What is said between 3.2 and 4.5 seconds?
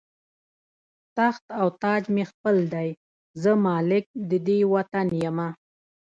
زه مالک د